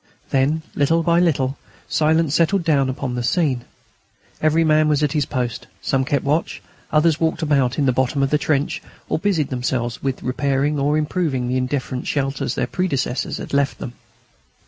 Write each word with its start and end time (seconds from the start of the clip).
Then, 0.31 0.63
little 0.73 1.03
by 1.03 1.19
little, 1.19 1.59
silence 1.87 2.33
settled 2.33 2.63
down 2.63 2.89
upon 2.89 3.13
the 3.13 3.21
scene. 3.21 3.65
Every 4.41 4.63
man 4.63 4.87
was 4.87 5.03
at 5.03 5.11
his 5.11 5.27
post: 5.27 5.67
some 5.79 6.05
kept 6.05 6.25
watch, 6.25 6.59
others 6.91 7.19
walked 7.19 7.43
about 7.43 7.77
at 7.77 7.85
the 7.85 7.91
bottom 7.91 8.23
of 8.23 8.31
the 8.31 8.39
trench 8.39 8.81
or 9.09 9.19
busied 9.19 9.49
themselves 9.49 10.01
with 10.01 10.23
repairing 10.23 10.79
or 10.79 10.97
improving 10.97 11.47
the 11.47 11.57
indifferent 11.57 12.07
shelters 12.07 12.55
their 12.55 12.65
predecessors 12.65 13.37
had 13.37 13.53
left 13.53 13.77
them. 13.77 13.93